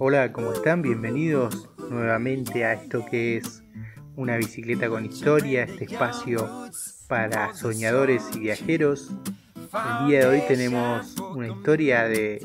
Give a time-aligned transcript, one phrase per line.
[0.00, 0.80] Hola, ¿cómo están?
[0.80, 3.62] Bienvenidos nuevamente a esto que es
[4.16, 6.48] una bicicleta con historia, este espacio
[7.08, 9.10] para soñadores y viajeros.
[10.00, 12.40] El día de hoy tenemos una historia de,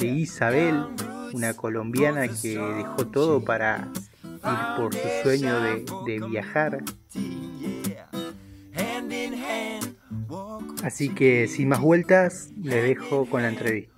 [0.00, 0.86] Isabel,
[1.32, 3.88] una colombiana que dejó todo para
[4.32, 6.82] ir por su sueño de, de viajar.
[10.82, 13.92] Así que sin más vueltas, le dejo con la entrevista.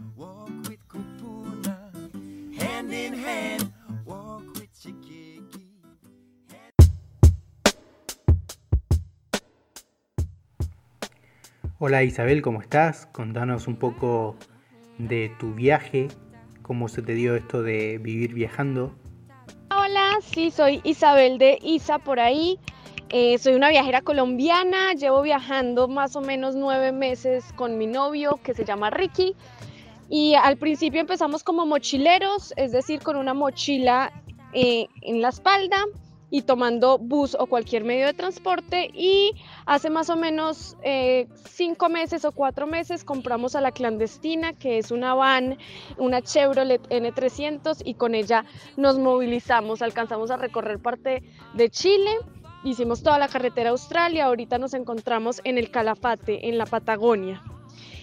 [11.80, 13.06] Hola Isabel, ¿cómo estás?
[13.12, 14.36] Contanos un poco
[14.98, 16.08] de tu viaje,
[16.62, 18.92] cómo se te dio esto de vivir viajando.
[19.70, 22.58] Hola, sí, soy Isabel de Isa por ahí.
[23.10, 28.38] Eh, soy una viajera colombiana, llevo viajando más o menos nueve meses con mi novio
[28.42, 29.34] que se llama Ricky.
[30.10, 34.12] Y al principio empezamos como mochileros, es decir, con una mochila
[34.52, 35.84] eh, en la espalda
[36.30, 39.32] y tomando bus o cualquier medio de transporte y
[39.64, 44.78] hace más o menos eh, cinco meses o cuatro meses compramos a la clandestina que
[44.78, 45.56] es una van,
[45.96, 48.44] una Chevrolet N300 y con ella
[48.76, 51.22] nos movilizamos, alcanzamos a recorrer parte
[51.54, 52.10] de Chile,
[52.70, 57.42] hicimos toda la carretera Australia, ahorita nos encontramos en el Calafate, en la Patagonia.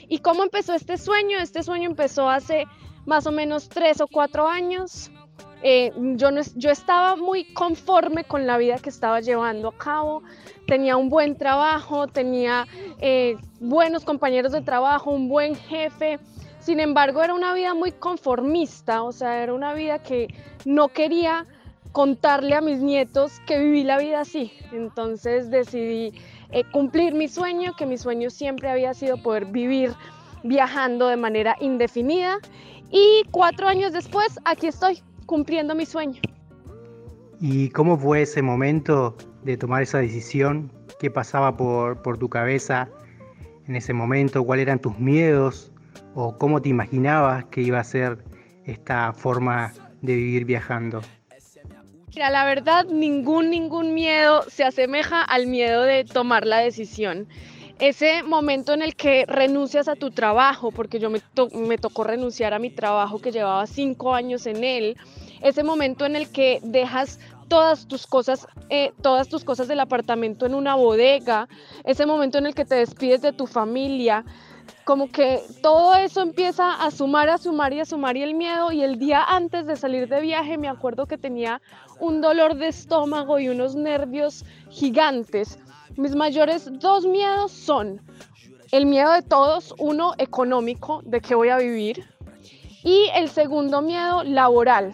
[0.08, 1.39] ¿Y cómo empezó este sueño?
[1.39, 2.66] Este sueño empezó hace
[3.05, 5.11] más o menos tres o cuatro años
[5.67, 10.21] eh, yo, no, yo estaba muy conforme con la vida que estaba llevando a cabo,
[10.67, 12.67] tenía un buen trabajo, tenía
[12.99, 16.19] eh, buenos compañeros de trabajo, un buen jefe,
[16.59, 20.27] sin embargo era una vida muy conformista, o sea, era una vida que
[20.66, 21.47] no quería
[21.95, 26.11] contarle a mis nietos que viví la vida así, entonces decidí
[26.52, 29.93] eh, cumplir mi sueño, que mi sueño siempre había sido poder vivir
[30.43, 32.39] viajando de manera indefinida
[32.92, 36.21] y cuatro años después aquí estoy cumpliendo mi sueño.
[37.39, 40.73] ¿Y cómo fue ese momento de tomar esa decisión?
[40.99, 42.89] ¿Qué pasaba por, por tu cabeza
[43.70, 44.43] en ese momento?
[44.43, 45.71] ¿Cuáles eran tus miedos?
[46.14, 48.21] ¿O cómo te imaginabas que iba a ser
[48.65, 49.71] esta forma
[50.02, 50.99] de vivir viajando?
[52.15, 57.27] Mira, la verdad, ningún, ningún miedo se asemeja al miedo de tomar la decisión.
[57.77, 61.20] Ese momento en el que renuncias a tu trabajo, porque yo me,
[61.52, 64.95] me, tocó renunciar a mi trabajo que llevaba cinco años en él,
[65.42, 70.45] ese momento en el que dejas todas tus cosas, eh, todas tus cosas del apartamento
[70.45, 71.49] en una bodega,
[71.83, 74.23] ese momento en el que te despides de tu familia,
[74.83, 78.71] como que todo eso empieza a sumar, a sumar y a sumar y el miedo
[78.71, 81.61] y el día antes de salir de viaje me acuerdo que tenía
[81.99, 85.59] un dolor de estómago y unos nervios gigantes
[85.98, 88.02] mis mayores dos miedos son
[88.71, 92.05] el miedo de todos, uno económico, de qué voy a vivir,
[92.83, 94.93] y el segundo miedo laboral.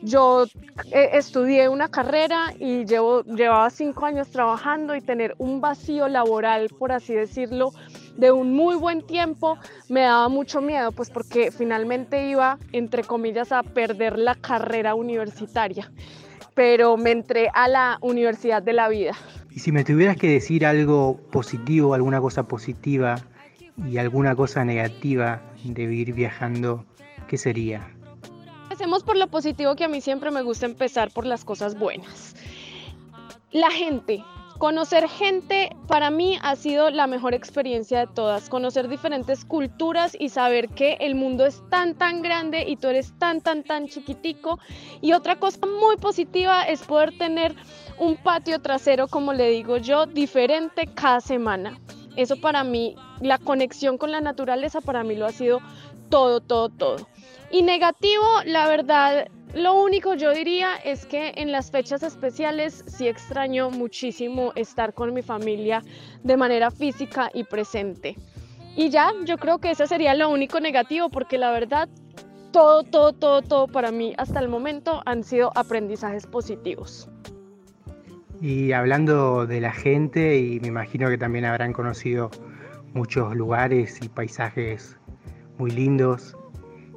[0.00, 0.44] Yo
[0.92, 6.68] eh, estudié una carrera y llevo, llevaba cinco años trabajando y tener un vacío laboral,
[6.70, 7.72] por así decirlo,
[8.18, 9.56] de un muy buen tiempo,
[9.88, 15.90] me daba mucho miedo, pues porque finalmente iba, entre comillas, a perder la carrera universitaria,
[16.54, 19.12] pero me entré a la universidad de la vida.
[19.52, 23.16] Y si me tuvieras que decir algo positivo, alguna cosa positiva
[23.88, 26.84] y alguna cosa negativa de vivir viajando,
[27.28, 27.88] ¿qué sería?
[28.70, 32.34] Hacemos por lo positivo que a mí siempre me gusta empezar por las cosas buenas.
[33.52, 34.24] La gente,
[34.58, 38.48] Conocer gente para mí ha sido la mejor experiencia de todas.
[38.48, 43.16] Conocer diferentes culturas y saber que el mundo es tan, tan grande y tú eres
[43.20, 44.58] tan, tan, tan chiquitico.
[45.00, 47.54] Y otra cosa muy positiva es poder tener
[48.00, 51.78] un patio trasero, como le digo yo, diferente cada semana.
[52.16, 55.60] Eso para mí, la conexión con la naturaleza para mí lo ha sido
[56.10, 57.08] todo, todo, todo.
[57.52, 63.08] Y negativo, la verdad, lo único yo diría es que en las fechas especiales sí
[63.08, 65.82] extraño muchísimo estar con mi familia
[66.22, 68.16] de manera física y presente.
[68.76, 71.88] Y ya, yo creo que ese sería lo único negativo porque la verdad,
[72.52, 77.08] todo, todo, todo, todo para mí hasta el momento han sido aprendizajes positivos.
[78.40, 82.30] Y hablando de la gente, y me imagino que también habrán conocido
[82.94, 84.96] muchos lugares y paisajes
[85.58, 86.36] muy lindos,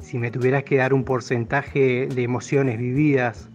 [0.01, 3.49] si me tuvieras que dar un porcentaje de emociones vividas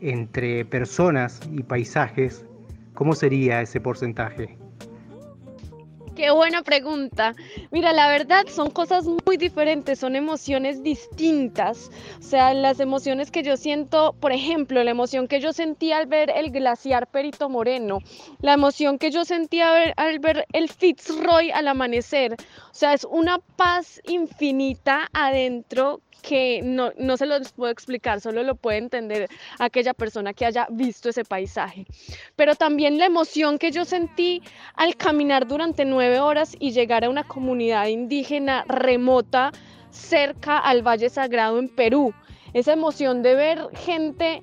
[0.00, 2.44] entre personas y paisajes,
[2.94, 4.58] ¿cómo sería ese porcentaje?
[6.14, 7.34] Qué buena pregunta.
[7.72, 11.90] Mira, la verdad son cosas muy diferentes, son emociones distintas.
[12.20, 16.06] O sea, las emociones que yo siento, por ejemplo, la emoción que yo sentí al
[16.06, 17.98] ver el glaciar Perito Moreno,
[18.40, 22.34] la emoción que yo sentí al ver, al ver el Fitzroy al amanecer.
[22.34, 28.42] O sea, es una paz infinita adentro que no, no se los puedo explicar, solo
[28.42, 29.28] lo puede entender
[29.58, 31.86] aquella persona que haya visto ese paisaje.
[32.34, 34.42] Pero también la emoción que yo sentí
[34.74, 39.52] al caminar durante nueve horas y llegar a una comunidad indígena remota
[39.90, 42.14] cerca al Valle Sagrado en Perú.
[42.54, 44.42] Esa emoción de ver gente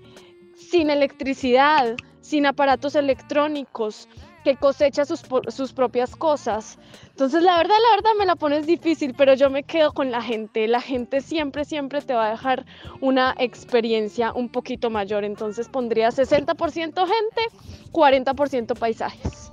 [0.55, 4.07] sin electricidad, sin aparatos electrónicos,
[4.43, 6.77] que cosecha sus, sus, propias cosas.
[7.09, 10.21] Entonces, la verdad, la verdad me la pones difícil, pero yo me quedo con la
[10.21, 10.67] gente.
[10.67, 12.65] La gente siempre, siempre te va a dejar
[12.99, 15.23] una experiencia un poquito mayor.
[15.23, 19.51] Entonces, pondría 60% gente, 40% paisajes.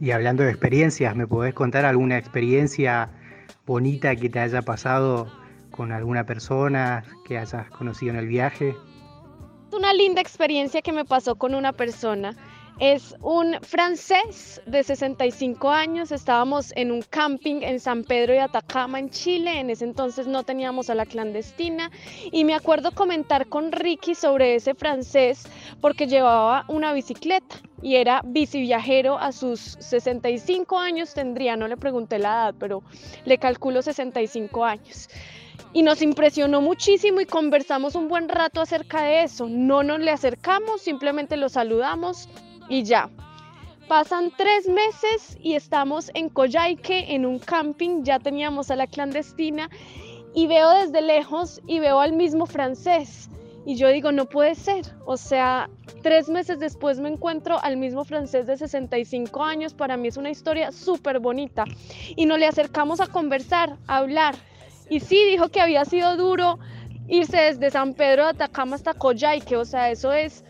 [0.00, 3.10] Y hablando de experiencias, ¿me podés contar alguna experiencia
[3.66, 5.26] bonita que te haya pasado
[5.70, 8.76] con alguna persona que hayas conocido en el viaje?
[9.72, 12.36] Una linda experiencia que me pasó con una persona
[12.78, 16.12] es un francés de 65 años.
[16.12, 19.60] Estábamos en un camping en San Pedro de Atacama, en Chile.
[19.60, 21.90] En ese entonces no teníamos a la clandestina.
[22.30, 25.44] Y me acuerdo comentar con Ricky sobre ese francés
[25.80, 31.14] porque llevaba una bicicleta y era biciviajero a sus 65 años.
[31.14, 32.82] Tendría, no le pregunté la edad, pero
[33.24, 35.08] le calculo 65 años
[35.72, 39.46] y nos impresionó muchísimo y conversamos un buen rato acerca de eso.
[39.48, 42.28] No nos le acercamos, simplemente lo saludamos
[42.68, 43.10] y ya.
[43.88, 49.70] Pasan tres meses y estamos en Coyhaique, en un camping, ya teníamos a la clandestina
[50.34, 53.30] y veo desde lejos y veo al mismo francés.
[53.64, 54.84] Y yo digo, no puede ser.
[55.04, 55.68] O sea,
[56.02, 59.74] tres meses después me encuentro al mismo francés de 65 años.
[59.74, 61.64] Para mí es una historia súper bonita.
[62.14, 64.36] Y nos le acercamos a conversar, a hablar.
[64.88, 66.60] Y sí, dijo que había sido duro
[67.08, 69.56] irse desde San Pedro de Atacama hasta Coyhaique.
[69.56, 70.44] O sea, eso es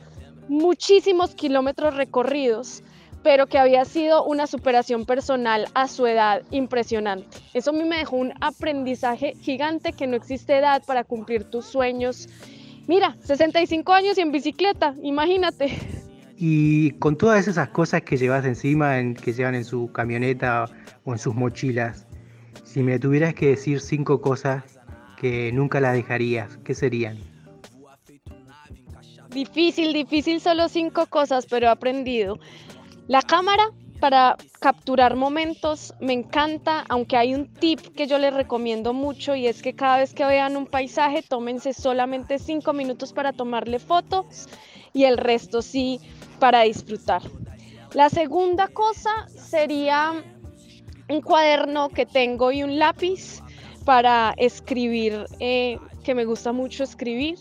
[0.49, 2.83] muchísimos kilómetros recorridos,
[3.23, 7.39] pero que había sido una superación personal a su edad impresionante.
[7.55, 11.65] Eso a mí me dejó un aprendizaje gigante que no existe edad para cumplir tus
[11.65, 12.29] sueños.
[12.87, 15.77] Mira, 65 años y en bicicleta, imagínate.
[16.39, 20.67] Y con todas esas cosas que llevas encima, en, que llevan en su camioneta
[21.05, 22.07] o en sus mochilas,
[22.63, 24.63] si me tuvieras que decir cinco cosas
[25.17, 27.19] que nunca las dejarías, ¿qué serían?
[29.37, 32.39] Difícil, difícil, solo cinco cosas, pero he aprendido.
[33.07, 38.95] La cámara para capturar momentos me encanta, aunque hay un tip que yo les recomiendo
[38.95, 43.35] mucho y es que cada vez que vean un paisaje, tómense solamente cinco minutos para
[43.35, 44.49] tomarle fotos
[44.95, 46.01] y el resto sí
[46.39, 47.21] para disfrutar.
[47.93, 50.15] La segunda cosa sería
[51.11, 53.43] un cuaderno que tengo y un lápiz
[53.85, 57.39] para escribir, eh, que me gusta mucho escribir.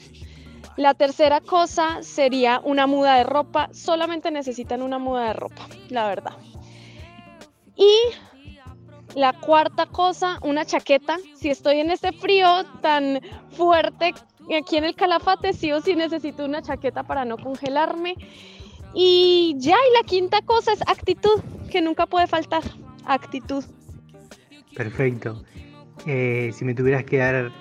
[0.78, 3.70] La tercera cosa sería una muda de ropa.
[3.72, 6.34] Solamente necesitan una muda de ropa, la verdad.
[7.78, 7.92] Y
[9.16, 11.18] la cuarta cosa, una chaqueta.
[11.36, 14.14] Si estoy en este frío tan fuerte
[14.58, 18.16] aquí en el Calafate, sí o sí necesito una chaqueta para no congelarme.
[18.94, 22.64] Y ya, y la quinta cosa es actitud, que nunca puede faltar.
[23.06, 23.64] Actitud.
[24.76, 25.44] Perfecto.
[26.06, 27.52] Eh, si me tuvieras que dar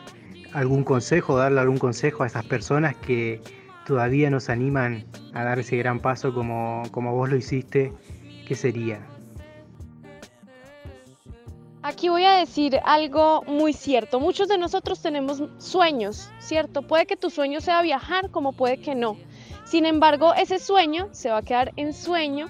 [0.54, 3.42] algún consejo, darle algún consejo a esas personas que
[3.84, 5.04] todavía nos animan
[5.34, 7.92] a dar ese gran paso como, como vos lo hiciste,
[8.46, 9.06] ¿qué sería?
[11.82, 14.18] Aquí voy a decir algo muy cierto.
[14.18, 16.80] Muchos de nosotros tenemos sueños, ¿cierto?
[16.80, 19.18] Puede que tu sueño sea viajar como puede que no.
[19.66, 22.46] Sin embargo, ese sueño se va a quedar en sueño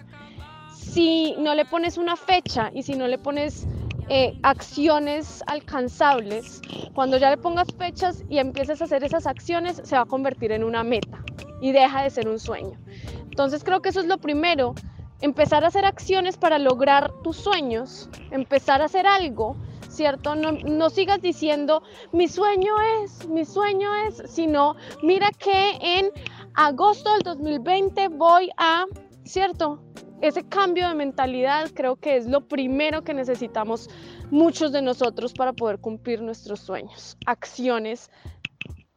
[0.73, 3.67] si no le pones una fecha y si no le pones
[4.09, 6.61] eh, acciones alcanzables,
[6.95, 10.53] cuando ya le pongas fechas y empieces a hacer esas acciones, se va a convertir
[10.53, 11.25] en una meta
[11.61, 12.79] y deja de ser un sueño.
[13.23, 14.75] Entonces creo que eso es lo primero,
[15.21, 19.57] empezar a hacer acciones para lograr tus sueños, empezar a hacer algo,
[19.89, 20.35] ¿cierto?
[20.35, 21.83] No, no sigas diciendo,
[22.13, 26.11] mi sueño es, mi sueño es, sino mira que en
[26.55, 28.85] agosto del 2020 voy a,
[29.25, 29.81] ¿cierto?
[30.29, 33.91] Ese cambio de mentalidad creo que es lo primero que necesitamos
[34.31, 38.11] muchos de nosotros para poder cumplir nuestros sueños, acciones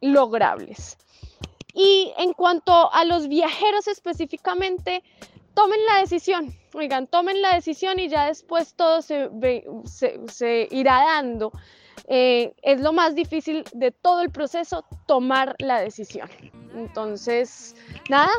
[0.00, 0.96] logrables.
[1.74, 5.02] Y en cuanto a los viajeros específicamente,
[5.54, 11.52] tomen la decisión, oigan, tomen la decisión y ya después todo se, irá dando.
[12.06, 16.30] Eh, es lo más difícil de todo el proceso, tomar la decisión.
[16.74, 17.76] Entonces,
[18.08, 18.30] nada,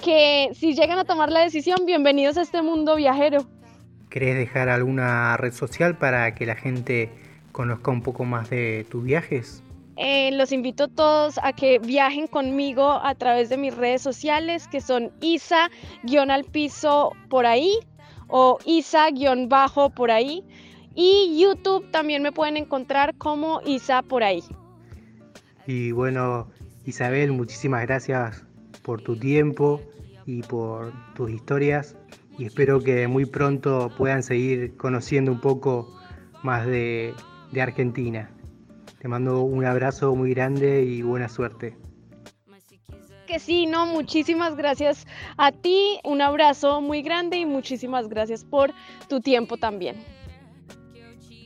[0.00, 3.44] que si llegan a tomar la decisión, bienvenidos a este mundo viajero.
[4.08, 7.10] ¿Querés dejar alguna red social para que la gente
[7.52, 9.62] conozca un poco más de tus viajes?
[9.96, 14.66] Eh, los invito a todos a que viajen conmigo a través de mis redes sociales
[14.68, 17.78] que son isa-al piso por ahí
[18.28, 20.42] o isa-bajo por ahí.
[20.94, 24.42] Y YouTube también me pueden encontrar como Isa por ahí.
[25.66, 26.48] Y bueno,
[26.84, 28.44] Isabel, muchísimas gracias
[28.82, 29.80] por tu tiempo
[30.30, 31.96] y por tus historias
[32.38, 35.92] y espero que muy pronto puedan seguir conociendo un poco
[36.42, 37.12] más de,
[37.52, 38.30] de Argentina.
[38.98, 41.76] Te mando un abrazo muy grande y buena suerte.
[43.26, 45.06] Que sí, no, muchísimas gracias
[45.36, 48.72] a ti, un abrazo muy grande y muchísimas gracias por
[49.08, 49.96] tu tiempo también.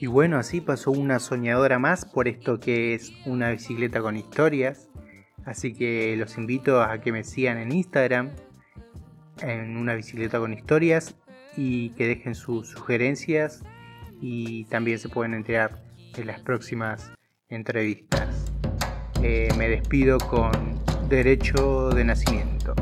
[0.00, 4.88] Y bueno, así pasó una soñadora más por esto que es una bicicleta con historias.
[5.44, 8.30] Así que los invito a que me sigan en Instagram,
[9.40, 11.16] en una bicicleta con historias,
[11.56, 13.62] y que dejen sus sugerencias
[14.20, 15.82] y también se pueden enterar
[16.16, 17.12] de las próximas
[17.48, 18.52] entrevistas.
[19.22, 20.52] Eh, me despido con
[21.08, 22.74] derecho de nacimiento.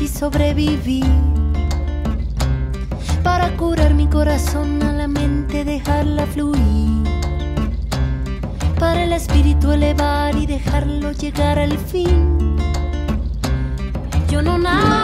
[0.00, 1.04] Y sobrevivir.
[3.22, 7.04] Para curar mi corazón a la mente, dejarla fluir.
[8.78, 12.56] Para el espíritu elevar y dejarlo llegar al fin.
[14.28, 15.03] Yo no nací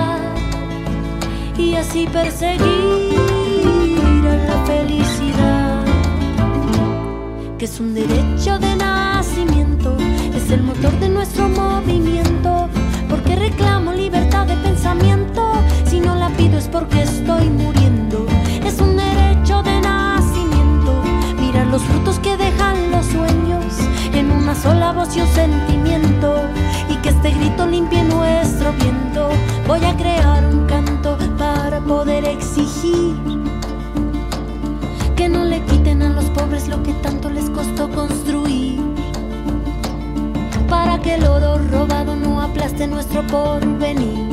[1.69, 3.17] y perseguir
[4.27, 5.85] a la felicidad,
[7.57, 9.95] que es un derecho de nacimiento,
[10.35, 12.67] es el motor de nuestro movimiento,
[13.07, 15.53] porque reclamo libertad de pensamiento,
[15.85, 18.25] si no la pido es porque estoy muriendo,
[18.65, 21.03] es un derecho de nacimiento,
[21.39, 23.65] mirar los frutos que dejan los sueños
[24.13, 26.41] en una sola voz y un sentimiento
[27.01, 29.29] que este grito limpie nuestro viento.
[29.67, 29.90] Voy a
[38.07, 38.79] construir.
[40.67, 44.25] Para que el oro robado no aplaste nuestro porvenir.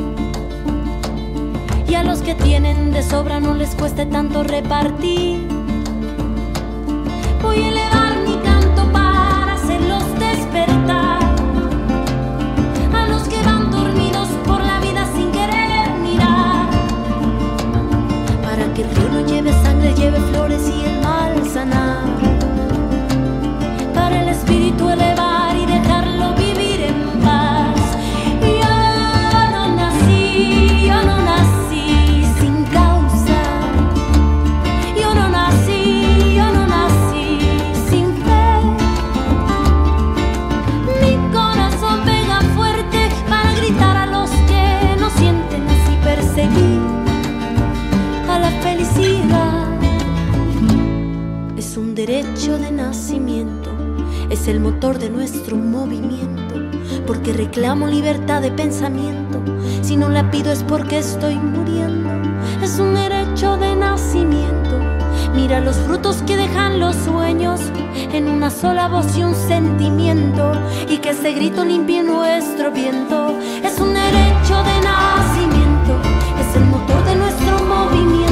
[1.87, 5.47] Y a los que tienen de sobra no les cueste tanto repartir.
[7.41, 7.98] Voy a elevar
[52.23, 53.71] derecho de nacimiento,
[54.29, 56.55] es el motor de nuestro movimiento,
[57.07, 59.41] porque reclamo libertad de pensamiento,
[59.81, 62.09] si no la pido es porque estoy muriendo,
[62.61, 64.79] es un derecho de nacimiento,
[65.33, 67.61] Mira los frutos que dejan los sueños
[68.11, 70.51] en una sola voz y un sentimiento
[70.89, 73.37] y que ese grito limpie nuestro viento.
[73.63, 76.01] Es un derecho de nacimiento,
[76.41, 78.28] es el motor de nuestro movimiento